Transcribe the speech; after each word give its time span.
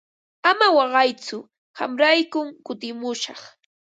Ama 0.49 0.67
waqaytsu 0.77 1.37
qamraykum 1.77 2.47
kutimushaq. 2.65 3.41